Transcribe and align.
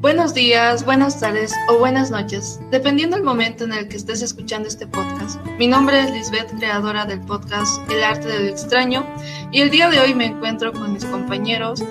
Buenos 0.00 0.32
días, 0.32 0.84
buenas 0.84 1.18
tardes 1.18 1.52
o 1.68 1.76
buenas 1.76 2.12
noches, 2.12 2.60
dependiendo 2.70 3.16
del 3.16 3.24
momento 3.24 3.64
en 3.64 3.72
el 3.72 3.88
que 3.88 3.96
estés 3.96 4.22
escuchando 4.22 4.68
este 4.68 4.86
podcast. 4.86 5.44
Mi 5.58 5.66
nombre 5.66 5.98
es 5.98 6.12
Lisbeth, 6.12 6.56
creadora 6.56 7.04
del 7.04 7.20
podcast 7.22 7.82
El 7.90 8.04
arte 8.04 8.28
del 8.28 8.48
extraño, 8.48 9.04
y 9.50 9.60
el 9.60 9.70
día 9.70 9.90
de 9.90 9.98
hoy 9.98 10.14
me 10.14 10.26
encuentro 10.26 10.72
con 10.72 10.92
mis 10.92 11.04
compañeros 11.04 11.82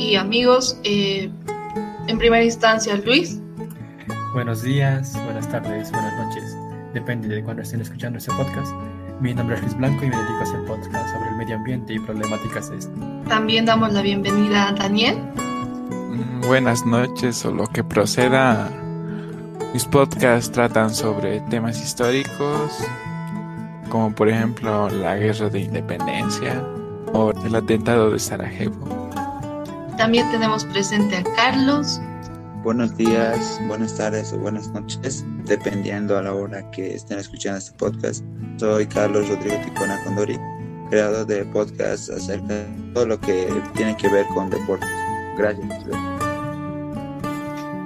y 0.00 0.16
amigos. 0.16 0.80
Eh, 0.82 1.30
en 2.08 2.18
primera 2.18 2.42
instancia, 2.42 2.96
Luis. 2.96 3.40
Buenos 4.32 4.62
días, 4.62 5.14
buenas 5.22 5.48
tardes, 5.48 5.92
buenas 5.92 6.26
noches, 6.26 6.56
depende 6.92 7.28
de 7.28 7.40
cuándo 7.44 7.62
estén 7.62 7.80
escuchando 7.80 8.18
este 8.18 8.32
podcast. 8.32 8.72
Mi 9.20 9.32
nombre 9.32 9.54
es 9.54 9.62
Luis 9.62 9.76
Blanco 9.76 10.04
y 10.04 10.08
me 10.08 10.16
dedico 10.16 10.38
a 10.38 10.42
hacer 10.42 10.64
podcast 10.64 11.14
sobre 11.14 11.30
el 11.30 11.36
medio 11.36 11.54
ambiente 11.54 11.94
y 11.94 12.00
problemáticas 12.00 12.70
de 12.70 12.78
este. 12.78 12.92
También 13.28 13.64
damos 13.64 13.92
la 13.92 14.02
bienvenida 14.02 14.70
a 14.70 14.72
Daniel. 14.72 15.16
Buenas 16.46 16.84
noches 16.84 17.42
o 17.46 17.50
lo 17.50 17.66
que 17.66 17.82
proceda. 17.82 18.70
Mis 19.72 19.86
podcasts 19.86 20.52
tratan 20.52 20.94
sobre 20.94 21.40
temas 21.48 21.82
históricos, 21.82 22.70
como 23.88 24.14
por 24.14 24.28
ejemplo 24.28 24.90
la 24.90 25.16
guerra 25.16 25.48
de 25.48 25.60
independencia 25.60 26.62
o 27.14 27.32
el 27.46 27.54
atentado 27.54 28.10
de 28.10 28.18
Sarajevo. 28.18 29.10
También 29.96 30.30
tenemos 30.30 30.66
presente 30.66 31.16
a 31.16 31.24
Carlos. 31.34 31.98
Buenos 32.62 32.94
días, 32.94 33.58
buenas 33.66 33.96
tardes 33.96 34.30
o 34.34 34.38
buenas 34.38 34.68
noches, 34.68 35.24
dependiendo 35.46 36.18
a 36.18 36.22
la 36.22 36.34
hora 36.34 36.70
que 36.72 36.94
estén 36.94 37.20
escuchando 37.20 37.58
este 37.58 37.72
podcast. 37.78 38.22
Soy 38.58 38.86
Carlos 38.86 39.30
Rodrigo 39.30 39.56
Ticona 39.64 39.98
Condori, 40.04 40.38
creador 40.90 41.26
de 41.26 41.42
podcasts 41.46 42.10
acerca 42.10 42.54
de 42.54 42.66
todo 42.92 43.06
lo 43.06 43.20
que 43.20 43.48
tiene 43.74 43.96
que 43.96 44.10
ver 44.10 44.26
con 44.34 44.50
deportes. 44.50 44.90
Gracias. 45.38 46.23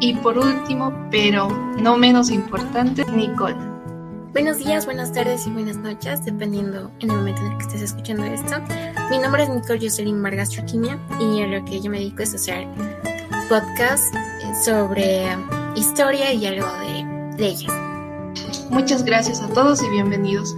Y 0.01 0.15
por 0.15 0.39
último, 0.39 0.93
pero 1.11 1.49
no 1.81 1.97
menos 1.97 2.31
importante, 2.31 3.05
Nicole. 3.07 3.57
Buenos 4.33 4.59
días, 4.59 4.85
buenas 4.85 5.13
tardes 5.13 5.45
y 5.49 5.51
buenas 5.51 5.77
noches, 5.77 6.25
dependiendo 6.25 6.93
en 7.01 7.11
el 7.11 7.17
momento 7.17 7.41
en 7.43 7.53
el 7.53 7.59
que 7.59 7.65
estés 7.65 7.83
escuchando 7.83 8.23
esto. 8.25 8.61
Mi 9.11 9.19
nombre 9.19 9.43
es 9.43 9.49
Nicole 9.49 9.81
Jocelyn 9.81 10.23
Vargas 10.23 10.51
Truquiña 10.51 11.01
y 11.19 11.43
a 11.43 11.49
lo 11.49 11.65
que 11.65 11.81
yo 11.81 11.91
me 11.91 11.99
dedico 11.99 12.23
es 12.23 12.33
hacer 12.33 12.69
podcast 13.49 14.15
sobre 14.65 15.27
historia 15.75 16.33
y 16.33 16.47
algo 16.47 16.69
de 16.79 17.37
leyes. 17.37 17.73
Muchas 18.71 19.05
gracias 19.05 19.41
a 19.41 19.49
todos 19.49 19.83
y 19.83 19.89
bienvenidos. 19.91 20.55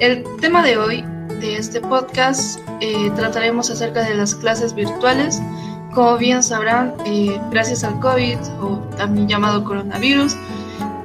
El 0.00 0.24
tema 0.42 0.62
de 0.62 0.76
hoy 0.76 1.02
de 1.40 1.56
este 1.56 1.80
podcast 1.80 2.60
eh, 2.82 3.10
trataremos 3.16 3.70
acerca 3.70 4.02
de 4.02 4.14
las 4.14 4.34
clases 4.34 4.74
virtuales 4.74 5.40
como 5.94 6.18
bien 6.18 6.42
sabrán, 6.42 6.94
eh, 7.06 7.40
gracias 7.50 7.84
al 7.84 8.00
COVID 8.00 8.38
o 8.60 8.78
también 8.96 9.28
llamado 9.28 9.64
coronavirus, 9.64 10.36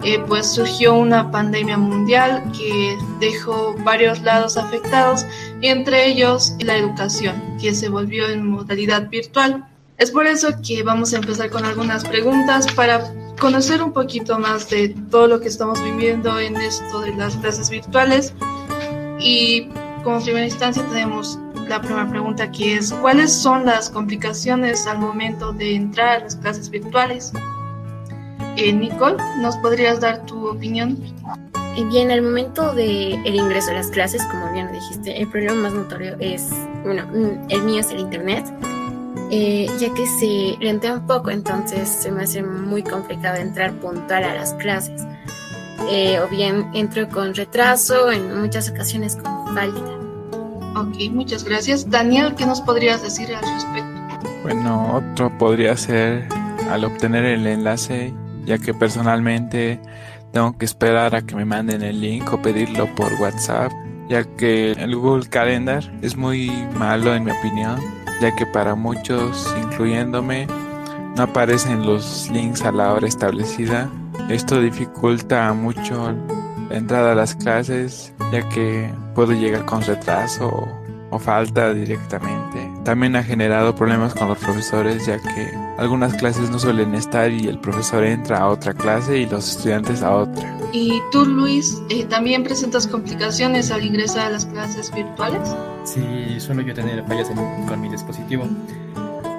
eh, 0.03 0.19
pues 0.27 0.47
surgió 0.47 0.95
una 0.95 1.29
pandemia 1.29 1.77
mundial 1.77 2.43
que 2.57 2.97
dejó 3.19 3.75
varios 3.83 4.21
lados 4.21 4.57
afectados 4.57 5.25
y 5.61 5.67
entre 5.67 6.07
ellos 6.07 6.53
la 6.59 6.77
educación, 6.77 7.35
que 7.61 7.75
se 7.75 7.89
volvió 7.89 8.27
en 8.29 8.47
modalidad 8.47 9.09
virtual. 9.09 9.65
Es 9.97 10.11
por 10.11 10.25
eso 10.25 10.49
que 10.65 10.81
vamos 10.83 11.13
a 11.13 11.17
empezar 11.17 11.49
con 11.49 11.65
algunas 11.65 12.05
preguntas 12.05 12.65
para 12.73 13.13
conocer 13.39 13.83
un 13.83 13.91
poquito 13.91 14.39
más 14.39 14.69
de 14.69 14.89
todo 15.11 15.27
lo 15.27 15.41
que 15.41 15.49
estamos 15.49 15.83
viviendo 15.83 16.39
en 16.39 16.55
esto 16.55 17.01
de 17.01 17.13
las 17.15 17.35
clases 17.35 17.69
virtuales. 17.69 18.33
Y 19.19 19.67
como 20.03 20.21
primera 20.21 20.45
instancia 20.45 20.85
tenemos 20.87 21.37
la 21.69 21.79
primera 21.81 22.09
pregunta 22.09 22.51
que 22.51 22.75
es, 22.75 22.91
¿cuáles 22.91 23.31
son 23.31 23.65
las 23.65 23.89
complicaciones 23.89 24.87
al 24.87 24.97
momento 24.97 25.53
de 25.53 25.75
entrar 25.75 26.17
a 26.17 26.19
las 26.21 26.35
clases 26.35 26.69
virtuales? 26.69 27.31
Eh, 28.57 28.73
Nicole, 28.73 29.17
¿nos 29.39 29.55
podrías 29.57 29.99
dar 29.99 30.25
tu 30.25 30.49
opinión? 30.49 30.97
Eh, 31.77 31.83
bien, 31.85 32.09
al 32.09 32.23
momento 32.23 32.73
del 32.73 33.23
el 33.25 33.35
ingreso 33.35 33.69
a 33.69 33.75
las 33.75 33.87
clases, 33.87 34.23
como 34.25 34.51
bien 34.51 34.71
dijiste, 34.73 35.21
el 35.21 35.29
problema 35.29 35.69
más 35.69 35.73
notorio 35.73 36.15
es, 36.19 36.49
bueno, 36.83 37.05
mm, 37.05 37.49
el 37.49 37.61
mío 37.61 37.79
es 37.81 37.91
el 37.91 37.99
Internet, 37.99 38.45
eh, 39.29 39.67
ya 39.77 39.93
que 39.93 40.07
se 40.07 40.57
lentea 40.59 40.95
un 40.95 41.05
poco, 41.05 41.29
entonces 41.29 41.87
se 41.87 42.11
me 42.11 42.23
hace 42.23 42.41
muy 42.41 42.81
complicado 42.81 43.37
entrar 43.37 43.73
puntual 43.73 44.23
a 44.23 44.33
las 44.33 44.53
clases. 44.55 45.01
o 46.21 46.27
bien 46.27 46.69
entro 46.73 47.07
con 47.07 47.33
retraso, 47.33 48.11
en 48.11 48.41
muchas 48.41 48.69
ocasiones 48.69 49.15
con 49.15 49.55
falta. 49.55 50.08
Ok, 50.79 51.11
muchas 51.11 51.43
gracias. 51.43 51.89
Daniel, 51.89 52.35
¿qué 52.35 52.45
nos 52.45 52.61
podrías 52.61 53.01
decir 53.01 53.35
al 53.35 53.43
respecto? 53.43 54.29
Bueno, 54.43 54.93
otro 54.95 55.29
podría 55.37 55.75
ser 55.75 56.25
al 56.71 56.85
obtener 56.85 57.25
el 57.25 57.45
enlace, 57.45 58.13
ya 58.45 58.57
que 58.57 58.73
personalmente 58.73 59.81
tengo 60.31 60.57
que 60.57 60.63
esperar 60.63 61.15
a 61.15 61.21
que 61.21 61.35
me 61.35 61.43
manden 61.43 61.81
el 61.81 61.99
link 61.99 62.31
o 62.31 62.41
pedirlo 62.41 62.87
por 62.95 63.11
WhatsApp, 63.15 63.73
ya 64.07 64.23
que 64.23 64.71
el 64.71 64.95
Google 64.95 65.27
Calendar 65.27 65.83
es 66.01 66.15
muy 66.15 66.49
malo 66.77 67.13
en 67.13 67.25
mi 67.25 67.31
opinión, 67.31 67.77
ya 68.21 68.33
que 68.33 68.45
para 68.45 68.75
muchos, 68.75 69.53
incluyéndome, 69.61 70.47
no 71.17 71.23
aparecen 71.23 71.85
los 71.85 72.29
links 72.31 72.61
a 72.61 72.71
la 72.71 72.93
hora 72.93 73.07
establecida. 73.07 73.89
Esto 74.29 74.61
dificulta 74.61 75.51
mucho 75.51 76.15
entrada 76.69 77.13
a 77.13 77.15
las 77.15 77.35
clases, 77.35 78.13
ya 78.31 78.47
que 78.49 78.91
puedo 79.15 79.33
llegar 79.33 79.65
con 79.65 79.81
retraso 79.81 80.67
o, 81.11 81.19
falta 81.19 81.73
directamente. 81.73 82.69
También 82.83 83.15
ha 83.15 83.23
generado 83.23 83.75
problemas 83.75 84.13
con 84.13 84.29
los 84.29 84.37
profesores, 84.37 85.05
ya 85.05 85.17
que 85.17 85.51
algunas 85.77 86.13
clases 86.13 86.49
no 86.49 86.59
suelen 86.59 86.93
estar 86.95 87.31
y 87.31 87.47
el 87.47 87.59
profesor 87.59 88.03
entra 88.03 88.39
a 88.39 88.47
otra 88.47 88.73
clase 88.73 89.19
y 89.19 89.25
los 89.25 89.49
estudiantes 89.49 90.01
a 90.01 90.15
otra. 90.15 90.57
¿Y 90.71 91.01
tú, 91.11 91.25
Luis, 91.25 91.81
eh, 91.89 92.05
también 92.05 92.43
presentas 92.43 92.85
complicaciones 92.85 93.71
al 93.71 93.83
ingresar 93.83 94.27
a 94.27 94.29
las 94.29 94.45
clases 94.45 94.93
virtuales? 94.93 95.55
Sí, 95.83 96.39
suelo 96.39 96.61
yo 96.61 96.73
tener 96.73 97.03
fallas 97.05 97.29
con 97.67 97.81
mi 97.81 97.89
dispositivo. 97.89 98.47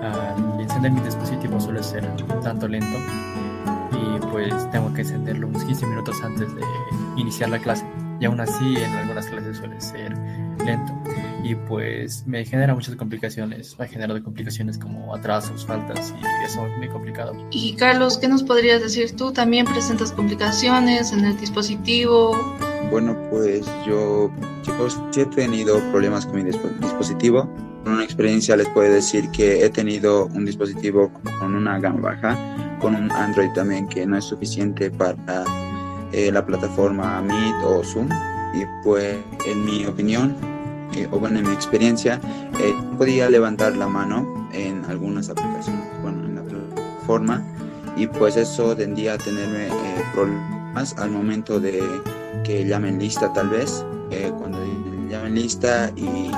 Al 0.03 0.61
encender 0.61 0.91
mi 0.91 1.01
dispositivo 1.01 1.61
suele 1.61 1.83
ser 1.83 2.05
un 2.05 2.41
tanto 2.41 2.67
lento 2.67 2.99
y 3.93 4.21
pues 4.27 4.71
tengo 4.71 4.93
que 4.95 5.03
encenderlo 5.03 5.49
unos 5.49 5.65
15 5.65 5.87
minutos 5.87 6.17
antes 6.23 6.55
de 6.55 6.63
iniciar 7.17 7.51
la 7.51 7.59
clase. 7.59 7.85
Y 8.21 8.27
aún 8.27 8.41
así 8.41 8.77
en 8.77 8.93
algunas 8.93 9.27
clases 9.27 9.57
suele 9.57 9.81
ser 9.81 10.15
lento. 10.65 10.93
Y 11.43 11.55
pues 11.55 12.27
me 12.27 12.45
genera 12.45 12.75
muchas 12.75 12.95
complicaciones, 12.97 13.79
me 13.79 13.87
ha 13.87 13.89
generado 13.89 14.23
complicaciones 14.23 14.77
como 14.77 15.15
atrasos, 15.15 15.65
faltas 15.65 16.15
y 16.21 16.45
eso 16.45 16.67
es 16.67 16.77
muy 16.77 16.89
complicado. 16.89 17.35
Y 17.51 17.75
Carlos, 17.77 18.19
¿qué 18.19 18.29
nos 18.29 18.43
podrías 18.43 18.83
decir 18.83 19.17
tú? 19.17 19.33
¿También 19.33 19.65
presentas 19.65 20.13
complicaciones 20.13 21.13
en 21.13 21.25
el 21.25 21.39
dispositivo? 21.39 22.37
Bueno, 22.91 23.17
pues 23.31 23.65
yo, 23.87 24.31
chicos, 24.63 25.01
sí 25.13 25.23
he 25.23 25.27
tenido 25.27 25.81
problemas 25.91 26.27
con 26.27 26.43
mi 26.43 26.51
dispositivo. 26.51 27.49
Con 27.85 27.95
una 27.95 28.05
experiencia 28.05 28.57
les 28.57 28.69
puedo 28.69 28.93
decir 28.93 29.31
que 29.31 29.65
he 29.65 29.71
tenido 29.71 30.27
un 30.27 30.45
dispositivo 30.45 31.11
con 31.39 31.55
una 31.55 31.79
gama 31.79 32.01
baja, 32.01 32.37
con 32.81 32.95
un 32.95 33.13
Android 33.13 33.51
también 33.53 33.87
que 33.87 34.07
no 34.07 34.17
es 34.17 34.25
suficiente 34.25 34.91
para 34.91 35.45
eh, 36.13 36.31
la 36.33 36.45
plataforma 36.45 37.23
Meet 37.23 37.65
o 37.65 37.85
Zoom. 37.85 38.09
Y 38.55 38.65
pues 38.83 39.17
en 39.47 39.65
mi 39.65 39.87
opinión 39.87 40.37
eh, 40.97 41.07
o 41.13 41.21
bueno 41.21 41.39
en 41.39 41.47
mi 41.47 41.53
experiencia 41.53 42.21
eh, 42.59 42.75
podía 42.99 43.31
levantar 43.31 43.77
la 43.77 43.87
mano 43.87 44.49
en 44.53 44.85
algunas 44.87 45.29
aplicaciones 45.29 45.85
bueno 46.03 46.25
en 46.25 46.35
la 46.37 46.43
plataforma. 46.43 47.47
Y 47.97 48.07
pues 48.07 48.37
eso 48.37 48.75
tendría 48.75 49.15
a 49.15 49.19
tenerme 49.19 49.69
problemas 50.15 50.97
al 50.99 51.11
momento 51.11 51.61
de 51.61 51.83
que 52.45 52.65
llamen 52.67 52.99
lista 52.99 53.33
tal 53.33 53.51
vez. 53.51 53.85
Cuando 54.39 54.59
llamen 55.09 55.37
lista 55.37 55.93
y 55.95 56.31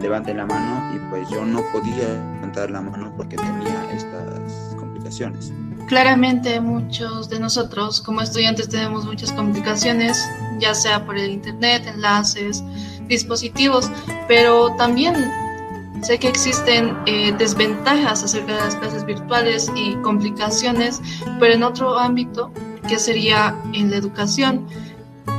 levanten 0.00 0.36
la 0.36 0.46
mano 0.46 0.94
y 0.94 1.10
pues 1.10 1.28
yo 1.30 1.44
no 1.44 1.62
podía 1.72 2.08
levantar 2.34 2.70
la 2.70 2.80
mano 2.80 3.12
porque 3.16 3.36
tenía 3.36 3.92
estas 3.92 4.76
complicaciones. 4.76 5.52
Claramente 5.86 6.60
muchos 6.60 7.28
de 7.28 7.38
nosotros 7.38 8.00
como 8.00 8.20
estudiantes 8.20 8.68
tenemos 8.68 9.04
muchas 9.04 9.30
complicaciones, 9.32 10.28
ya 10.58 10.74
sea 10.74 11.04
por 11.06 11.16
el 11.16 11.30
internet, 11.30 11.84
enlaces, 11.86 12.64
dispositivos, 13.06 13.90
pero 14.26 14.74
también 14.76 15.14
sé 16.02 16.18
que 16.18 16.28
existen 16.28 16.96
eh, 17.06 17.32
desventajas 17.38 18.24
acerca 18.24 18.54
de 18.54 18.60
las 18.60 18.76
clases 18.76 19.04
virtuales 19.04 19.70
y 19.76 19.94
complicaciones, 19.96 21.00
pero 21.38 21.54
en 21.54 21.62
otro 21.62 21.96
ámbito 21.96 22.50
que 22.88 22.98
sería 22.98 23.54
en 23.72 23.90
la 23.90 23.96
educación. 23.96 24.66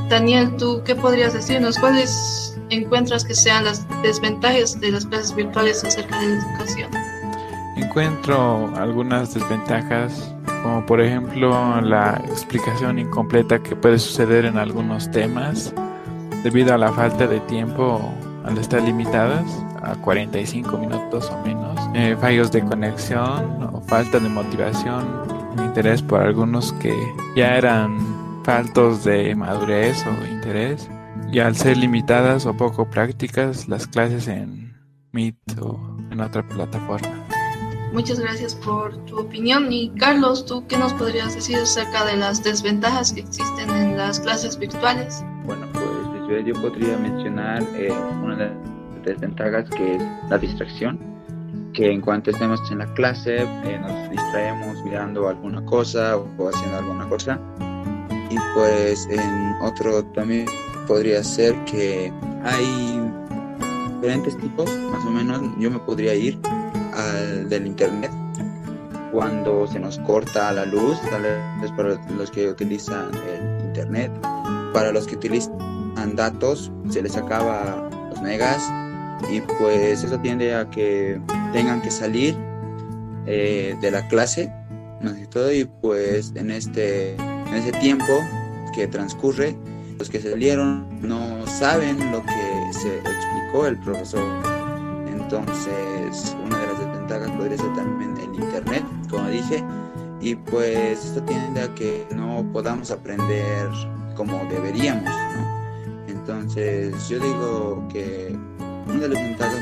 Daniel, 0.09 0.55
¿tú 0.57 0.81
qué 0.85 0.95
podrías 0.95 1.33
decirnos? 1.33 1.77
¿Cuáles 1.77 2.57
encuentras 2.69 3.25
que 3.25 3.35
sean 3.35 3.65
las 3.65 3.85
desventajas 4.01 4.79
de 4.79 4.91
las 4.91 5.05
clases 5.05 5.35
virtuales 5.35 5.83
acerca 5.83 6.19
de 6.21 6.27
la 6.27 6.35
educación? 6.37 6.89
Encuentro 7.75 8.73
algunas 8.75 9.33
desventajas 9.33 10.33
como 10.67 10.85
por 10.85 10.99
ejemplo 10.99 11.79
la 11.79 12.21
explicación 12.27 12.99
incompleta 12.99 13.59
que 13.59 13.73
puede 13.73 13.97
suceder 13.99 14.43
en 14.43 14.57
algunos 14.57 15.09
temas 15.11 15.73
debido 16.43 16.73
a 16.73 16.77
la 16.77 16.91
falta 16.91 17.25
de 17.25 17.39
tiempo 17.41 18.01
al 18.43 18.57
estar 18.57 18.81
limitadas 18.83 19.45
a 19.81 19.95
45 19.95 20.77
minutos 20.77 21.31
o 21.31 21.41
menos, 21.47 21.79
eh, 21.93 22.17
fallos 22.19 22.51
de 22.51 22.61
conexión 22.65 23.69
o 23.71 23.81
falta 23.87 24.19
de 24.19 24.27
motivación 24.27 25.07
interés 25.57 26.01
por 26.01 26.21
algunos 26.21 26.73
que 26.73 26.93
ya 27.37 27.55
eran 27.55 27.97
faltos 28.43 29.05
de 29.05 29.35
madurez 29.35 30.03
o 30.05 30.27
interés 30.29 30.89
y 31.31 31.39
al 31.39 31.55
ser 31.55 31.77
limitadas 31.77 32.45
o 32.45 32.57
poco 32.57 32.89
prácticas 32.89 33.69
las 33.69 33.87
clases 33.87 34.27
en 34.27 34.75
Meet 35.13 35.37
o 35.61 35.97
en 36.11 36.19
otra 36.19 36.45
plataforma. 36.45 37.16
Muchas 37.93 38.19
gracias 38.19 38.53
por 38.55 38.95
tu 39.05 39.19
opinión. 39.19 39.71
Y 39.71 39.89
Carlos, 39.91 40.45
¿tú 40.45 40.65
qué 40.67 40.77
nos 40.77 40.93
podrías 40.93 41.35
decir 41.35 41.57
acerca 41.57 42.05
de 42.05 42.17
las 42.17 42.43
desventajas 42.43 43.13
que 43.13 43.21
existen 43.21 43.69
en 43.69 43.97
las 43.97 44.19
clases 44.19 44.57
virtuales? 44.57 45.23
Bueno, 45.45 45.67
pues 45.73 46.07
yo 46.45 46.53
podría 46.55 46.97
mencionar 46.97 47.63
eh, 47.75 47.91
una 48.21 48.35
de 48.35 48.45
las 48.47 49.03
desventajas 49.03 49.69
que 49.69 49.95
es 49.95 50.03
la 50.29 50.37
distracción, 50.37 50.99
que 51.73 51.89
en 51.89 52.01
cuanto 52.01 52.31
estemos 52.31 52.59
en 52.69 52.79
la 52.79 52.93
clase 52.93 53.43
eh, 53.43 53.79
nos 53.79 54.11
distraemos 54.11 54.83
mirando 54.83 55.29
alguna 55.29 55.63
cosa 55.65 56.17
o 56.17 56.49
haciendo 56.49 56.77
alguna 56.77 57.07
cosa. 57.07 57.39
Y 58.29 58.35
pues 58.53 59.07
en 59.09 59.55
otro 59.61 60.03
también 60.13 60.47
podría 60.85 61.23
ser 61.23 61.55
que 61.63 62.11
hay 62.43 63.01
diferentes 63.95 64.37
tipos, 64.37 64.69
más 64.91 65.05
o 65.05 65.09
menos 65.09 65.41
yo 65.57 65.71
me 65.71 65.79
podría 65.79 66.13
ir 66.13 66.37
al 66.97 67.49
del 67.49 67.67
internet. 67.67 68.11
Cuando 69.11 69.67
se 69.67 69.79
nos 69.79 69.97
corta 69.99 70.51
la 70.51 70.65
luz, 70.65 70.99
tal 71.09 71.21
vez 71.21 71.71
para 71.77 71.97
los 72.17 72.29
que 72.29 72.49
utilizan 72.49 73.11
el 73.15 73.65
internet, 73.65 74.11
para 74.73 74.91
los 74.91 75.07
que 75.07 75.15
utilizan 75.15 76.15
datos 76.15 76.71
se 76.89 77.01
les 77.01 77.15
acaba 77.15 77.89
los 78.09 78.21
megas 78.21 78.61
y 79.31 79.41
pues 79.41 80.03
eso 80.03 80.19
tiende 80.19 80.53
a 80.53 80.69
que 80.69 81.19
tengan 81.53 81.81
que 81.81 81.89
salir 81.89 82.37
eh, 83.25 83.75
de 83.81 83.91
la 83.91 84.07
clase 84.07 84.51
todo 85.29 85.51
y 85.53 85.65
pues 85.65 86.33
en 86.35 86.51
este 86.51 87.15
en 87.15 87.53
ese 87.53 87.71
tiempo 87.73 88.11
que 88.73 88.87
transcurre 88.87 89.55
los 89.97 90.09
que 90.09 90.19
salieron 90.19 91.01
no 91.01 91.45
saben 91.47 92.11
lo 92.11 92.21
que 92.23 92.73
se 92.73 92.97
explicó 92.97 93.65
el 93.65 93.77
profesor. 93.79 94.43
Entonces 95.07 96.35
una 96.45 96.59
de 96.59 96.66
podría 97.07 97.57
ser 97.57 97.73
también 97.73 98.15
el 98.17 98.35
internet 98.35 98.83
como 99.09 99.27
dije 99.29 99.63
y 100.19 100.35
pues 100.35 101.05
esto 101.05 101.21
tiende 101.23 101.61
a 101.61 101.73
que 101.75 102.05
no 102.15 102.45
podamos 102.51 102.91
aprender 102.91 103.69
como 104.15 104.37
deberíamos 104.49 105.03
¿no? 105.03 106.05
entonces 106.07 107.07
yo 107.07 107.19
digo 107.19 107.87
que 107.91 108.37
una 108.87 108.99
de 108.99 109.09
las 109.09 109.21
ventajas 109.21 109.53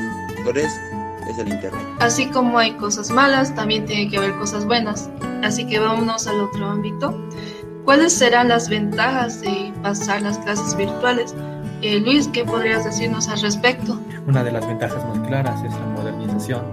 es 1.30 1.38
el 1.38 1.48
internet 1.48 1.82
así 2.00 2.26
como 2.26 2.58
hay 2.58 2.72
cosas 2.72 3.10
malas 3.10 3.54
también 3.54 3.84
tiene 3.86 4.10
que 4.10 4.16
haber 4.16 4.32
cosas 4.36 4.64
buenas 4.64 5.10
así 5.42 5.66
que 5.66 5.78
vámonos 5.78 6.26
al 6.26 6.40
otro 6.40 6.66
ámbito 6.66 7.14
¿Cuáles 7.86 8.14
serán 8.14 8.48
las 8.48 8.68
ventajas 8.68 9.40
de 9.42 9.72
pasar 9.80 10.20
las 10.20 10.38
clases 10.38 10.76
virtuales? 10.76 11.32
Eh, 11.82 12.00
Luis, 12.00 12.26
¿qué 12.26 12.44
podrías 12.44 12.84
decirnos 12.84 13.28
al 13.28 13.40
respecto? 13.40 14.00
Una 14.26 14.42
de 14.42 14.50
las 14.50 14.66
ventajas 14.66 15.04
más 15.06 15.26
claras 15.26 15.62
es 15.64 15.72
la 15.72 15.86
modernización 15.86 16.64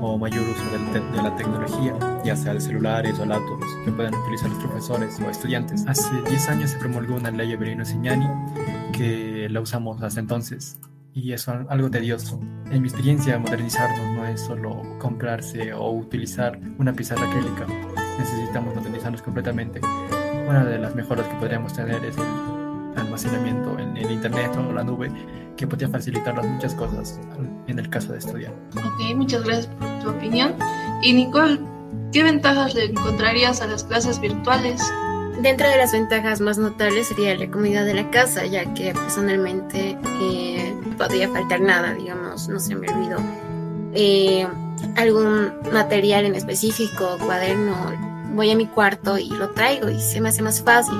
o 0.00 0.18
mayor 0.18 0.42
uso 0.42 0.62
de 0.70 1.22
la 1.22 1.34
tecnología, 1.34 1.94
ya 2.24 2.36
sea 2.36 2.54
de 2.54 2.60
celulares 2.60 3.18
o 3.18 3.24
laptops 3.24 3.66
que 3.84 3.92
puedan 3.92 4.14
utilizar 4.14 4.50
los 4.50 4.58
profesores 4.62 5.18
o 5.20 5.30
estudiantes. 5.30 5.84
Hace 5.86 6.10
10 6.28 6.48
años 6.50 6.70
se 6.70 6.78
promulgó 6.78 7.16
una 7.16 7.30
ley 7.30 7.52
Everino 7.52 7.84
Signani 7.84 8.26
que 8.92 9.48
la 9.50 9.60
usamos 9.60 10.02
hasta 10.02 10.20
entonces 10.20 10.78
y 11.14 11.32
es 11.32 11.48
algo 11.48 11.90
tedioso. 11.90 12.38
En 12.70 12.82
mi 12.82 12.88
experiencia, 12.88 13.38
modernizarnos 13.38 14.16
no 14.16 14.26
es 14.26 14.40
solo 14.40 14.82
comprarse 14.98 15.72
o 15.72 15.90
utilizar 15.90 16.60
una 16.78 16.92
pizarra 16.92 17.26
acrílica, 17.28 17.66
necesitamos 18.18 18.74
modernizarnos 18.74 19.22
completamente 19.22 19.80
una 20.50 20.64
de 20.64 20.78
las 20.78 20.94
mejoras 20.96 21.26
que 21.28 21.34
podríamos 21.36 21.72
tener 21.72 22.04
es 22.04 22.16
el 22.16 22.98
almacenamiento 22.98 23.78
en 23.78 23.96
el 23.96 24.10
internet 24.10 24.50
o 24.56 24.72
la 24.72 24.82
nube 24.82 25.08
que 25.60 25.66
podría 25.66 25.90
facilitarnos 25.90 26.46
muchas 26.46 26.74
cosas 26.74 27.20
en 27.66 27.78
el 27.78 27.90
caso 27.90 28.12
de 28.12 28.18
estudiar. 28.18 28.50
Ok, 28.78 29.14
muchas 29.14 29.44
gracias 29.44 29.66
por 29.66 29.88
tu 30.00 30.08
opinión. 30.08 30.54
Y 31.02 31.12
Nicole, 31.12 31.60
¿qué 32.12 32.22
ventajas 32.22 32.74
le 32.74 32.86
encontrarías 32.86 33.60
a 33.60 33.66
las 33.66 33.84
clases 33.84 34.18
virtuales? 34.20 34.82
Dentro 35.42 35.68
de 35.68 35.76
las 35.76 35.92
ventajas 35.92 36.40
más 36.40 36.56
notables 36.56 37.08
sería 37.08 37.36
la 37.36 37.50
comodidad 37.50 37.84
de 37.84 37.92
la 37.92 38.10
casa, 38.10 38.46
ya 38.46 38.72
que 38.72 38.94
personalmente 38.94 39.98
eh, 40.22 40.74
podría 40.96 41.28
faltar 41.28 41.60
nada, 41.60 41.92
digamos, 41.92 42.48
no 42.48 42.58
se 42.58 42.74
me 42.74 42.88
olvidó. 42.88 43.18
Eh, 43.92 44.46
algún 44.96 45.52
material 45.74 46.24
en 46.24 46.36
específico, 46.36 47.18
cuaderno, 47.18 47.76
voy 48.34 48.50
a 48.50 48.56
mi 48.56 48.64
cuarto 48.64 49.18
y 49.18 49.28
lo 49.28 49.50
traigo 49.50 49.90
y 49.90 50.00
se 50.00 50.22
me 50.22 50.30
hace 50.30 50.40
más 50.40 50.62
fácil. 50.62 50.96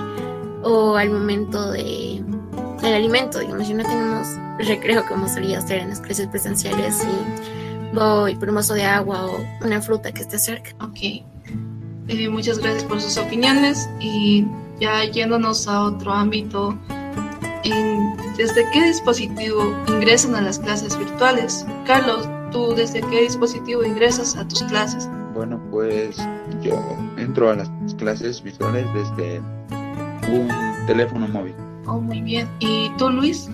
O 0.63 0.97
al 0.97 1.09
momento 1.09 1.71
de 1.71 2.23
el 2.83 2.95
alimento, 2.95 3.41
digamos, 3.41 3.67
si 3.67 3.75
no 3.75 3.83
tenemos 3.83 4.27
recreo 4.59 5.05
como 5.07 5.29
solía 5.29 5.59
hacer 5.59 5.79
en 5.79 5.91
las 5.91 6.01
clases 6.01 6.27
presenciales 6.29 7.03
y 7.05 7.95
voy 7.95 8.37
por 8.37 8.49
un 8.49 8.57
vaso 8.57 8.75
de 8.75 8.85
agua 8.85 9.27
o 9.27 9.65
una 9.65 9.81
fruta 9.81 10.13
que 10.13 10.23
esté 10.23 10.39
cerca. 10.39 10.71
Ok. 10.81 10.99
Eh, 12.09 12.29
muchas 12.29 12.59
gracias 12.59 12.85
por 12.85 13.01
sus 13.01 13.17
opiniones 13.19 13.89
y 14.01 14.47
ya 14.81 15.05
yéndonos 15.05 15.69
a 15.69 15.85
otro 15.85 16.13
ámbito, 16.13 16.77
¿desde 18.37 18.69
qué 18.73 18.85
dispositivo 18.85 19.77
ingresan 19.89 20.35
a 20.35 20.41
las 20.41 20.59
clases 20.59 20.99
virtuales? 20.99 21.65
Carlos, 21.87 22.29
¿tú 22.51 22.75
desde 22.75 23.01
qué 23.03 23.23
dispositivo 23.23 23.85
ingresas 23.85 24.37
a 24.37 24.49
tus 24.49 24.63
clases? 24.65 25.09
Bueno, 25.35 25.61
pues 25.71 26.17
yo 26.63 26.75
entro 27.17 27.51
a 27.51 27.57
las 27.57 27.71
clases 27.99 28.43
virtuales 28.43 28.87
desde 28.95 29.41
un 30.33 30.49
teléfono 30.87 31.29
móvil. 31.29 31.55
Oh, 31.91 32.01
muy 32.01 32.21
bien. 32.21 32.49
¿Y 32.61 32.89
tú, 32.99 33.11
Luis? 33.11 33.49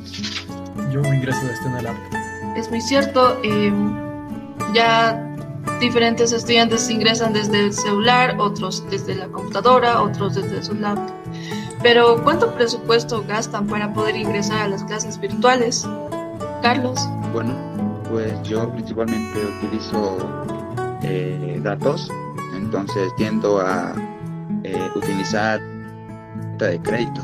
Yo 0.93 1.01
ingreso 1.01 1.41
desde 1.47 1.67
una 1.69 1.81
laptop. 1.81 2.21
Es 2.55 2.69
muy 2.69 2.83
cierto. 2.83 3.39
Eh, 3.43 3.73
ya 4.75 5.35
diferentes 5.81 6.33
estudiantes 6.33 6.91
ingresan 6.91 7.33
desde 7.33 7.61
el 7.61 7.73
celular, 7.73 8.37
otros 8.39 8.85
desde 8.91 9.15
la 9.15 9.27
computadora, 9.29 10.03
otros 10.03 10.35
desde 10.35 10.63
su 10.63 10.75
laptop. 10.75 11.15
Pero, 11.83 12.23
¿cuánto 12.23 12.55
presupuesto 12.55 13.25
gastan 13.27 13.67
para 13.69 13.95
poder 13.95 14.17
ingresar 14.17 14.61
a 14.61 14.69
las 14.69 14.85
clases 14.85 15.19
virtuales? 15.19 15.89
Carlos. 16.61 17.09
Bueno, 17.33 17.55
pues 18.11 18.43
yo 18.43 18.71
principalmente 18.73 19.39
utilizo 19.63 20.19
eh, 21.03 21.59
datos 21.63 22.11
entonces 22.55 23.15
tiendo 23.17 23.61
a 23.61 23.95
eh, 24.63 24.91
utilizar 24.95 25.59
de 26.59 26.79
crédito. 26.83 27.23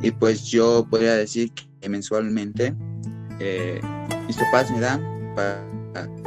Y 0.00 0.10
pues 0.10 0.44
yo 0.44 0.86
podría 0.88 1.14
decir 1.14 1.52
que 1.52 1.88
mensualmente 1.88 2.74
eh, 3.40 3.80
mis 4.26 4.36
papás 4.36 4.70
me 4.70 4.80
dan 4.80 5.14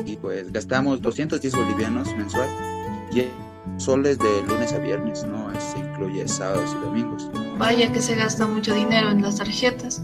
y 0.06 0.16
pues 0.16 0.52
gastamos 0.52 1.02
210 1.02 1.56
bolivianos 1.56 2.16
mensual 2.16 2.48
y 3.12 3.26
soles 3.78 4.18
de 4.20 4.44
lunes 4.48 4.74
a 4.74 4.80
viernes, 4.80 5.26
¿no? 5.26 5.50
Se 5.60 5.80
incluye 5.80 6.28
sábados 6.28 6.76
y 6.78 6.86
domingos. 6.86 7.30
Vaya 7.58 7.92
que 7.92 8.02
se 8.02 8.16
gasta 8.16 8.48
mucho 8.48 8.74
dinero 8.74 9.10
en 9.10 9.22
las 9.22 9.38
tarjetas, 9.38 10.02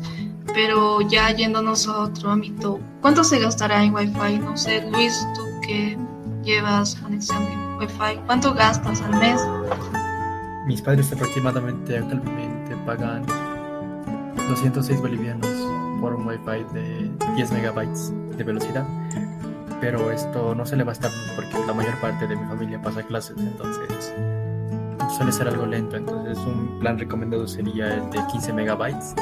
pero 0.54 1.02
ya 1.02 1.32
yéndonos 1.32 1.88
a 1.88 2.02
otro 2.02 2.32
ámbito, 2.32 2.80
¿cuánto 3.02 3.24
se 3.24 3.40
gastará 3.40 3.84
en 3.84 3.94
Wi-Fi? 3.94 4.40
No 4.40 4.58
sé, 4.58 4.90
Luis, 4.92 5.26
tú 5.36 5.42
que 5.66 5.98
llevas 6.44 6.96
conexión 6.96 7.46
de 7.46 7.64
¿Cuánto 8.26 8.54
gastas 8.54 9.02
al 9.02 9.20
mes? 9.20 9.42
Mis 10.66 10.82
padres 10.82 11.12
aproximadamente 11.12 11.98
actualmente 11.98 12.78
pagan 12.86 13.26
206 14.50 15.02
bolivianos 15.02 15.50
por 16.02 16.14
un 16.16 16.28
wifi 16.28 16.64
de 16.74 17.12
10 17.36 17.52
megabytes 17.52 18.14
de 18.38 18.44
velocidad. 18.44 18.86
Pero 19.80 20.12
esto 20.12 20.56
no 20.56 20.66
se 20.66 20.76
le 20.76 20.84
va 20.84 20.92
a 20.92 20.94
estar 20.94 21.12
porque 21.36 21.66
la 21.66 21.74
mayor 21.74 21.96
parte 22.00 22.28
de 22.28 22.36
mi 22.36 22.46
familia 22.46 22.82
pasa 22.82 23.04
clases, 23.04 23.36
entonces 23.38 24.14
suele 25.16 25.32
ser 25.32 25.48
algo 25.48 25.66
lento. 25.66 25.98
Entonces 25.98 26.38
un 26.40 26.80
plan 26.80 26.98
recomendado 26.98 27.48
sería 27.48 27.96
el 27.96 28.10
de 28.10 28.20
15 28.32 28.54
megabytes 28.54 29.14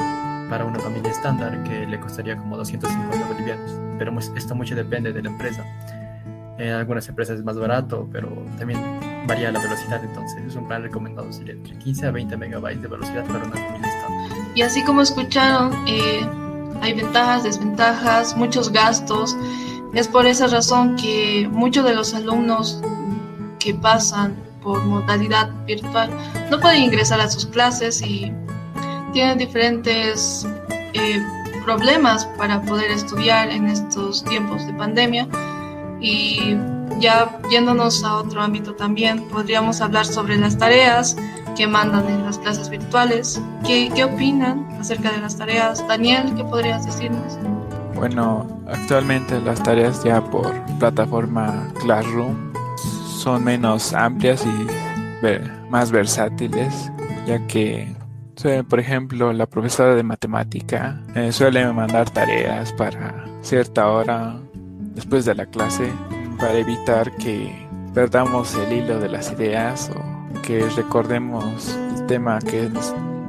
para 0.48 0.64
una 0.64 0.78
familia 0.78 1.10
estándar 1.10 1.62
que 1.64 1.86
le 1.86 1.98
costaría 1.98 2.36
como 2.36 2.56
250 2.56 3.26
bolivianos. 3.26 3.72
Pero 3.98 4.18
esto 4.36 4.54
mucho 4.54 4.74
depende 4.74 5.12
de 5.12 5.22
la 5.22 5.30
empresa. 5.30 5.64
En 6.58 6.74
algunas 6.74 7.08
empresas 7.08 7.38
es 7.38 7.44
más 7.44 7.58
barato, 7.58 8.08
pero 8.12 8.28
también 8.58 8.78
varía 9.26 9.50
la 9.50 9.60
velocidad, 9.60 10.04
entonces 10.04 10.44
es 10.46 10.54
un 10.54 10.68
plan 10.68 10.82
recomendado 10.82 11.32
sería 11.32 11.54
entre 11.54 11.76
15 11.78 12.06
a 12.06 12.10
20 12.10 12.36
megabytes 12.36 12.82
de 12.82 12.88
velocidad 12.88 13.24
para 13.26 13.44
una 13.44 13.56
familia 13.56 13.88
estándar. 13.88 14.41
Y 14.54 14.62
así 14.62 14.82
como 14.84 15.02
escucharon, 15.02 15.72
eh, 15.86 16.26
hay 16.80 16.92
ventajas, 16.94 17.44
desventajas, 17.44 18.36
muchos 18.36 18.70
gastos. 18.70 19.36
Es 19.94 20.08
por 20.08 20.26
esa 20.26 20.46
razón 20.46 20.96
que 20.96 21.48
muchos 21.50 21.84
de 21.84 21.94
los 21.94 22.14
alumnos 22.14 22.82
que 23.58 23.74
pasan 23.74 24.36
por 24.62 24.84
modalidad 24.84 25.50
virtual 25.66 26.10
no 26.50 26.60
pueden 26.60 26.82
ingresar 26.82 27.20
a 27.20 27.28
sus 27.28 27.46
clases 27.46 28.00
y 28.02 28.32
tienen 29.12 29.38
diferentes 29.38 30.46
eh, 30.94 31.22
problemas 31.64 32.26
para 32.38 32.62
poder 32.62 32.90
estudiar 32.90 33.50
en 33.50 33.66
estos 33.66 34.24
tiempos 34.24 34.66
de 34.66 34.72
pandemia 34.74 35.28
y 36.00 36.56
ya 37.00 37.38
yéndonos 37.50 38.04
a 38.04 38.16
otro 38.16 38.40
ámbito 38.42 38.74
también, 38.74 39.22
podríamos 39.28 39.80
hablar 39.80 40.06
sobre 40.06 40.36
las 40.36 40.58
tareas 40.58 41.16
que 41.56 41.66
mandan 41.66 42.08
en 42.08 42.24
las 42.24 42.38
clases 42.38 42.68
virtuales. 42.68 43.40
¿Qué, 43.66 43.90
qué 43.94 44.04
opinan 44.04 44.66
acerca 44.80 45.12
de 45.12 45.20
las 45.20 45.36
tareas? 45.36 45.86
Daniel, 45.86 46.32
¿qué 46.36 46.44
podrías 46.44 46.84
decirnos? 46.86 47.38
Bueno, 47.94 48.46
actualmente 48.66 49.40
las 49.40 49.62
tareas 49.62 50.02
ya 50.02 50.22
por 50.24 50.52
plataforma 50.78 51.68
Classroom 51.80 52.52
son 53.22 53.44
menos 53.44 53.92
amplias 53.92 54.44
y 54.44 54.66
más 55.70 55.92
versátiles, 55.92 56.90
ya 57.26 57.46
que, 57.46 57.94
por 58.68 58.80
ejemplo, 58.80 59.32
la 59.32 59.46
profesora 59.46 59.94
de 59.94 60.02
matemática 60.02 61.00
eh, 61.14 61.30
suele 61.30 61.64
mandar 61.72 62.10
tareas 62.10 62.72
para 62.72 63.24
cierta 63.40 63.88
hora 63.88 64.36
después 64.94 65.24
de 65.24 65.34
la 65.34 65.46
clase 65.46 65.92
para 66.42 66.58
evitar 66.58 67.12
que 67.12 67.68
perdamos 67.94 68.52
el 68.56 68.72
hilo 68.72 68.98
de 68.98 69.08
las 69.08 69.30
ideas 69.30 69.92
o 69.94 70.42
que 70.42 70.68
recordemos 70.70 71.78
el 71.96 72.04
tema 72.06 72.40
que 72.40 72.68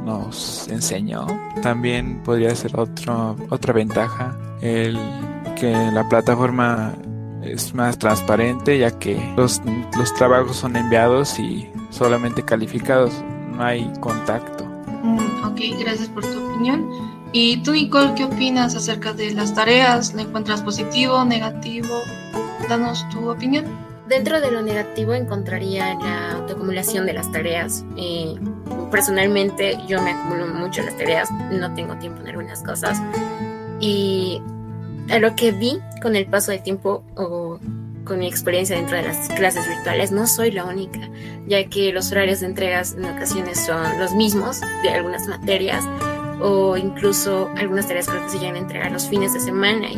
nos 0.03 0.67
enseñó. 0.67 1.27
También 1.62 2.24
podría 2.24 2.55
ser 2.55 2.77
otro, 2.79 3.36
otra 3.51 3.72
ventaja 3.72 4.36
el 4.62 4.98
que 5.55 5.72
la 5.72 6.10
plataforma 6.10 6.96
es 7.43 7.75
más 7.75 8.00
transparente 8.00 8.79
ya 8.79 8.98
que 8.98 9.22
los, 9.38 9.62
los 9.96 10.12
trabajos 10.15 10.58
son 10.58 10.75
enviados 10.75 11.38
y 11.38 11.70
solamente 11.91 12.41
calificados, 12.41 13.13
no 13.55 13.63
hay 13.63 13.93
contacto. 14.00 14.65
Mm, 15.03 15.43
ok, 15.46 15.60
gracias 15.79 16.10
por 16.10 16.24
tu 16.25 16.50
opinión. 16.50 16.89
¿Y 17.32 17.58
tú, 17.58 17.74
Nicole, 17.74 18.15
qué 18.15 18.24
opinas 18.24 18.75
acerca 18.75 19.13
de 19.13 19.36
las 19.36 19.53
tareas? 19.53 20.15
¿La 20.15 20.24
encuentras 20.24 20.63
positivo, 20.63 21.24
negativo? 21.25 21.93
Danos 22.70 23.08
tu 23.10 23.29
opinión. 23.29 23.65
Dentro 24.08 24.41
de 24.41 24.51
lo 24.51 24.62
negativo 24.62 25.13
encontraría 25.13 25.96
la 25.96 26.34
autoacumulación 26.34 27.05
de 27.05 27.13
las 27.13 27.32
tareas. 27.32 27.86
Eh, 27.98 28.36
personalmente 28.91 29.77
yo 29.88 30.01
me 30.01 30.12
acumulo 30.12 30.48
mucho 30.48 30.84
las 30.84 30.98
tareas, 30.98 31.29
no 31.32 31.74
tengo 31.74 31.96
tiempo 31.98 32.22
en 32.22 32.27
algunas 32.27 32.62
cosas. 32.63 33.01
Y 33.79 34.41
a 35.10 35.20
lo 35.20 35.36
que 35.36 35.51
vi 35.51 35.79
con 36.01 36.15
el 36.15 36.25
paso 36.25 36.51
del 36.51 36.63
tiempo 36.63 37.03
o 37.15 37.60
con 38.03 38.20
mi 38.20 38.27
experiencia 38.27 38.75
dentro 38.75 38.98
de 38.98 39.03
las 39.03 39.29
clases 39.29 39.67
virtuales, 39.67 40.12
no 40.12 40.27
soy 40.27 40.51
la 40.51 40.65
única, 40.65 41.00
ya 41.48 41.63
que 41.70 41.93
los 41.93 42.12
horarios 42.12 42.41
de 42.41 42.48
entregas 42.48 42.93
en 42.93 43.05
ocasiones 43.05 43.65
son 43.65 44.00
los 44.00 44.13
mismos 44.13 44.60
de 44.82 44.89
algunas 44.89 45.27
materias 45.27 45.86
o 46.43 46.75
incluso 46.75 47.50
algunas 47.55 47.88
tareas 47.88 48.09
que 48.09 48.29
se 48.29 48.38
llegan 48.38 48.55
a 48.55 48.59
entregar 48.59 48.91
los 48.91 49.07
fines 49.07 49.33
de 49.33 49.39
semana 49.39 49.88
y 49.88 49.97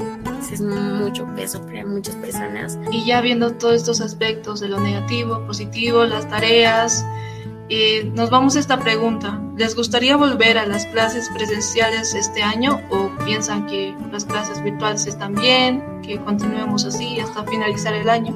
es 0.52 0.62
mucho 0.62 1.26
peso 1.36 1.60
para 1.66 1.84
muchas 1.86 2.16
personas. 2.18 2.78
Y 2.92 3.04
ya 3.04 3.20
viendo 3.22 3.52
todos 3.54 3.76
estos 3.76 4.00
aspectos 4.00 4.60
de 4.60 4.70
lo 4.70 4.80
negativo, 4.80 5.44
positivo, 5.48 6.06
las 6.06 6.30
tareas, 6.30 7.04
eh, 7.70 8.12
nos 8.14 8.30
vamos 8.30 8.56
a 8.56 8.60
esta 8.60 8.80
pregunta. 8.80 9.42
¿Les 9.58 9.76
gustaría 9.76 10.18
volver 10.18 10.60
a 10.60 10.68
las 10.68 10.86
clases 10.86 11.30
presenciales 11.36 12.14
este 12.14 12.44
año 12.44 12.80
o 12.92 13.10
piensan 13.26 13.66
que 13.66 13.96
las 14.12 14.24
clases 14.24 14.64
virtuales 14.64 15.08
están 15.08 15.34
bien, 15.34 16.02
que 16.04 16.20
continuemos 16.20 16.86
así 16.86 17.20
hasta 17.20 17.44
finalizar 17.46 17.96
el 17.96 18.08
año? 18.08 18.36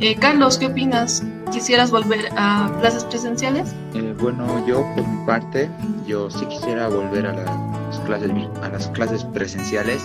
Eh, 0.00 0.14
Carlos, 0.14 0.58
¿qué 0.58 0.66
opinas? 0.66 1.24
¿Quisieras 1.52 1.90
volver 1.90 2.28
a 2.36 2.70
clases 2.80 3.04
presenciales? 3.04 3.74
Eh, 3.94 4.14
bueno, 4.18 4.66
yo 4.66 4.84
por 4.94 5.06
mi 5.06 5.26
parte, 5.26 5.70
yo 6.06 6.30
sí 6.30 6.44
quisiera 6.46 6.88
volver 6.88 7.26
a 7.26 7.32
las 7.32 8.00
clases, 8.00 8.30
a 8.62 8.68
las 8.68 8.88
clases 8.88 9.24
presenciales 9.24 10.02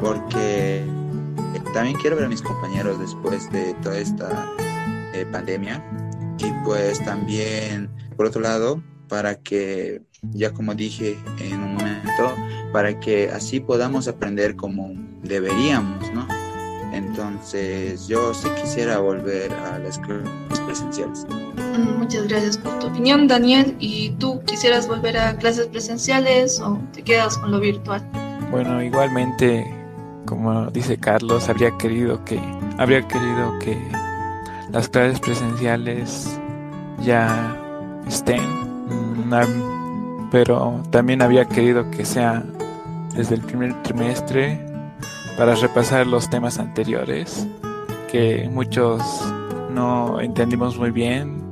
porque 0.00 0.84
también 1.72 1.96
quiero 1.98 2.16
ver 2.16 2.26
a 2.26 2.28
mis 2.28 2.42
compañeros 2.42 2.98
después 2.98 3.50
de 3.52 3.74
toda 3.82 3.98
esta 3.98 4.46
eh, 5.14 5.26
pandemia 5.30 5.82
y 6.38 6.46
pues 6.64 7.02
también 7.04 7.88
por 8.16 8.26
otro 8.26 8.40
lado 8.40 8.82
para 9.08 9.36
que 9.36 10.02
ya 10.32 10.52
como 10.52 10.74
dije 10.74 11.18
en 11.38 11.62
un 11.62 11.74
momento 11.74 12.34
para 12.72 12.98
que 12.98 13.30
así 13.30 13.60
podamos 13.60 14.08
aprender 14.08 14.56
como 14.56 14.92
deberíamos, 15.22 16.12
¿no? 16.12 16.26
Entonces, 17.22 18.08
yo 18.08 18.34
sí 18.34 18.48
quisiera 18.60 18.98
volver 18.98 19.52
a 19.52 19.78
las 19.78 19.96
clases 20.00 20.60
presenciales. 20.66 21.26
Muchas 21.96 22.26
gracias 22.26 22.58
por 22.58 22.76
tu 22.80 22.88
opinión, 22.88 23.28
Daniel. 23.28 23.76
¿Y 23.78 24.10
tú 24.18 24.40
quisieras 24.44 24.88
volver 24.88 25.16
a 25.16 25.36
clases 25.36 25.68
presenciales 25.68 26.60
o 26.60 26.80
te 26.92 27.02
quedas 27.02 27.38
con 27.38 27.52
lo 27.52 27.60
virtual? 27.60 28.02
Bueno, 28.50 28.82
igualmente, 28.82 29.64
como 30.26 30.66
dice 30.70 30.98
Carlos, 30.98 31.48
habría 31.48 31.70
querido 31.78 32.24
que 32.24 32.40
habría 32.78 33.06
querido 33.06 33.56
que 33.60 33.78
las 34.72 34.88
clases 34.88 35.20
presenciales 35.20 36.40
ya 37.04 37.56
estén, 38.08 38.42
mm, 38.42 40.28
pero 40.32 40.82
también 40.90 41.22
había 41.22 41.44
querido 41.44 41.88
que 41.92 42.04
sea 42.04 42.42
desde 43.14 43.36
el 43.36 43.42
primer 43.42 43.80
trimestre 43.84 44.71
para 45.36 45.54
repasar 45.54 46.06
los 46.06 46.28
temas 46.28 46.58
anteriores 46.58 47.46
que 48.10 48.48
muchos 48.52 49.02
no 49.70 50.20
entendimos 50.20 50.78
muy 50.78 50.90
bien 50.90 51.42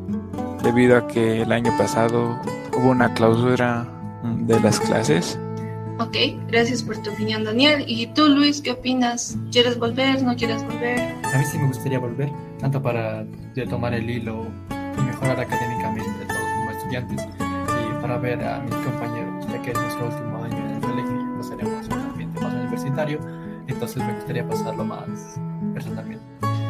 debido 0.63 0.97
a 0.97 1.07
que 1.07 1.43
el 1.43 1.53
año 1.53 1.73
pasado 1.79 2.39
hubo 2.77 2.91
una 2.91 3.15
clausura 3.15 3.89
de 4.41 4.61
las 4.61 4.79
clases. 4.79 5.39
Ok, 5.99 6.17
gracias 6.49 6.83
por 6.83 6.97
tu 6.99 7.11
opinión 7.11 7.45
Daniel. 7.45 7.85
¿Y 7.87 8.07
tú 8.09 8.29
Luis, 8.29 8.61
qué 8.61 8.73
opinas? 8.73 9.37
¿Quieres 9.51 9.79
volver? 9.79 10.23
¿No 10.23 10.37
quieres 10.37 10.63
volver? 10.65 10.99
A 11.25 11.39
mí 11.39 11.45
sí 11.45 11.59
me 11.59 11.67
gustaría 11.67 11.99
volver, 11.99 12.31
tanto 12.59 12.83
para 12.83 13.25
retomar 13.55 13.95
el 13.95 14.09
hilo 14.09 14.47
y 14.99 15.03
mejorar 15.03 15.41
académicamente 15.41 16.11
todos 16.27 16.41
como 16.41 16.71
estudiantes 16.71 17.27
y 17.39 18.03
para 18.03 18.19
ver 18.19 18.43
a 18.45 18.61
mis 18.61 18.75
compañeros, 18.75 19.47
ya 19.51 19.63
que 19.63 19.71
es 19.71 19.79
nuestro 19.79 20.07
último 20.07 20.45
año 20.45 20.57
en 20.57 20.71
el 20.75 20.81
colegio 20.81 21.21
y 21.21 21.25
no 21.25 21.43
seremos 21.43 21.87
un 21.87 21.93
ambiente 22.01 22.41
más 22.41 22.55
universitario 22.55 23.40
entonces 23.73 24.03
me 24.03 24.13
gustaría 24.15 24.47
pasarlo 24.47 24.85
más 24.85 25.39
personalmente. 25.75 26.25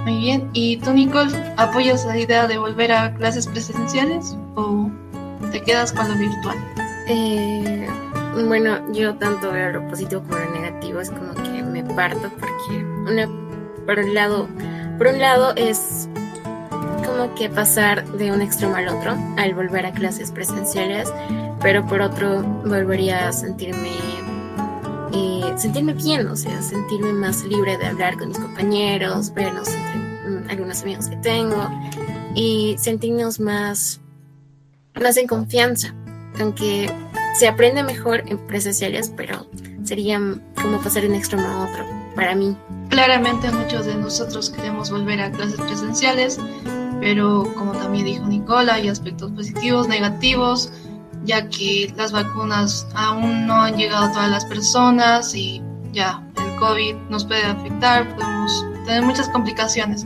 Muy 0.04 0.18
bien, 0.18 0.48
¿y 0.54 0.78
tú 0.78 0.92
Nicole, 0.92 1.30
apoyas 1.56 2.06
la 2.06 2.18
idea 2.18 2.46
de 2.46 2.56
volver 2.56 2.90
a 2.90 3.12
clases 3.14 3.46
presenciales 3.46 4.36
o 4.54 4.90
te 5.52 5.62
quedas 5.62 5.92
con 5.92 6.08
lo 6.08 6.14
virtual? 6.16 6.56
Eh, 7.06 7.86
bueno, 8.46 8.80
yo 8.92 9.14
tanto 9.16 9.52
veo 9.52 9.72
lo 9.72 9.88
positivo 9.88 10.22
como 10.22 10.38
lo 10.38 10.50
negativo, 10.52 11.00
es 11.00 11.10
como 11.10 11.34
que 11.34 11.62
me 11.62 11.82
parto 11.82 12.30
porque 12.38 12.84
una, 13.06 13.28
por 13.84 13.98
un 13.98 14.14
lado, 14.14 14.48
por 14.96 15.08
un 15.08 15.18
lado 15.18 15.52
es 15.56 16.08
como 17.04 17.34
que 17.34 17.50
pasar 17.50 18.06
de 18.12 18.32
un 18.32 18.40
extremo 18.40 18.76
al 18.76 18.88
otro 18.88 19.16
al 19.36 19.54
volver 19.54 19.84
a 19.84 19.92
clases 19.92 20.30
presenciales, 20.30 21.12
pero 21.60 21.84
por 21.86 22.00
otro 22.00 22.42
volvería 22.64 23.28
a 23.28 23.32
sentirme 23.32 23.90
eh, 25.12 25.52
sentirme 25.56 25.94
bien, 25.94 26.26
o 26.28 26.36
sea, 26.36 26.60
sentirme 26.62 27.12
más 27.12 27.44
libre 27.44 27.76
de 27.76 27.86
hablar 27.86 28.16
con 28.16 28.28
mis 28.28 28.38
compañeros, 28.38 29.32
vernos 29.34 29.68
entre 29.68 30.30
mm, 30.30 30.50
algunos 30.50 30.82
amigos 30.82 31.08
que 31.08 31.16
tengo 31.16 31.68
y 32.34 32.76
sentirnos 32.78 33.40
más, 33.40 34.00
más 34.94 35.16
en 35.16 35.26
confianza, 35.26 35.94
aunque 36.38 36.90
se 37.38 37.48
aprende 37.48 37.82
mejor 37.82 38.22
en 38.26 38.38
presenciales, 38.46 39.12
pero 39.16 39.46
sería 39.84 40.20
como 40.60 40.78
pasar 40.80 41.02
de 41.02 41.08
un 41.08 41.14
extremo 41.14 41.46
a 41.46 41.68
otro 41.68 41.84
para 42.14 42.34
mí. 42.34 42.56
Claramente 42.88 43.50
muchos 43.50 43.86
de 43.86 43.94
nosotros 43.94 44.50
queremos 44.50 44.90
volver 44.90 45.20
a 45.20 45.30
clases 45.30 45.60
presenciales, 45.60 46.38
pero 47.00 47.44
como 47.54 47.72
también 47.72 48.04
dijo 48.04 48.26
Nicola, 48.26 48.74
hay 48.74 48.88
aspectos 48.88 49.30
positivos, 49.32 49.88
negativos, 49.88 50.72
ya 51.24 51.48
que 51.48 51.92
las 51.96 52.12
vacunas 52.12 52.86
aún 52.94 53.46
no 53.46 53.54
han 53.54 53.76
llegado 53.76 54.06
a 54.06 54.12
todas 54.12 54.30
las 54.30 54.44
personas 54.44 55.34
y 55.34 55.62
ya 55.92 56.22
el 56.36 56.56
COVID 56.56 56.94
nos 57.08 57.24
puede 57.24 57.44
afectar, 57.44 58.14
podemos 58.14 58.66
tener 58.86 59.02
muchas 59.02 59.28
complicaciones. 59.28 60.04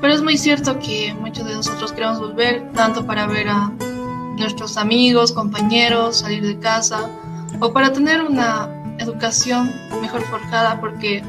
Pero 0.00 0.14
es 0.14 0.22
muy 0.22 0.38
cierto 0.38 0.78
que 0.78 1.14
muchos 1.14 1.46
de 1.46 1.54
nosotros 1.54 1.92
queremos 1.92 2.20
volver 2.20 2.70
tanto 2.72 3.06
para 3.06 3.26
ver 3.26 3.48
a 3.48 3.70
nuestros 4.38 4.76
amigos, 4.76 5.32
compañeros, 5.32 6.20
salir 6.20 6.42
de 6.42 6.58
casa 6.58 7.08
o 7.60 7.72
para 7.72 7.92
tener 7.92 8.22
una 8.22 8.68
educación 8.98 9.70
mejor 10.00 10.22
forjada 10.22 10.80
porque 10.80 11.22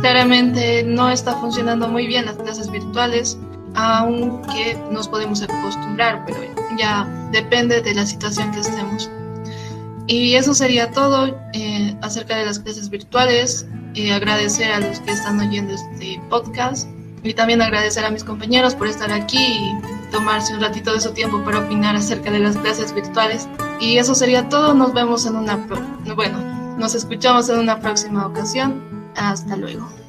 claramente 0.00 0.82
no 0.82 1.08
está 1.10 1.34
funcionando 1.36 1.88
muy 1.88 2.06
bien 2.06 2.26
las 2.26 2.36
clases 2.36 2.70
virtuales, 2.70 3.38
aunque 3.74 4.76
nos 4.90 5.08
podemos 5.08 5.42
acostumbrar, 5.42 6.24
pero 6.26 6.38
ya 6.76 7.04
depende 7.32 7.80
de 7.80 7.94
la 7.94 8.06
situación 8.06 8.50
que 8.52 8.60
estemos. 8.60 9.10
Y 10.06 10.34
eso 10.34 10.54
sería 10.54 10.90
todo 10.90 11.34
eh, 11.54 11.96
acerca 12.02 12.36
de 12.36 12.46
las 12.46 12.58
clases 12.58 12.90
virtuales. 12.90 13.66
Eh, 13.94 14.12
agradecer 14.12 14.70
a 14.72 14.80
los 14.80 15.00
que 15.00 15.12
están 15.12 15.40
oyendo 15.40 15.72
este 15.72 16.20
podcast 16.28 16.88
y 17.22 17.32
también 17.32 17.62
agradecer 17.62 18.04
a 18.04 18.10
mis 18.10 18.24
compañeros 18.24 18.74
por 18.74 18.88
estar 18.88 19.10
aquí 19.10 19.38
y 19.38 20.10
tomarse 20.10 20.52
un 20.54 20.60
ratito 20.60 20.92
de 20.92 21.00
su 21.00 21.12
tiempo 21.12 21.42
para 21.42 21.60
opinar 21.60 21.96
acerca 21.96 22.30
de 22.30 22.40
las 22.40 22.56
clases 22.56 22.94
virtuales. 22.94 23.48
Y 23.80 23.96
eso 23.96 24.14
sería 24.14 24.48
todo. 24.48 24.74
Nos 24.74 24.92
vemos 24.92 25.24
en 25.26 25.36
una, 25.36 25.56
bueno, 26.14 26.76
nos 26.76 26.94
escuchamos 26.94 27.48
en 27.48 27.60
una 27.60 27.80
próxima 27.80 28.26
ocasión. 28.26 28.82
Hasta 29.16 29.56
luego. 29.56 30.03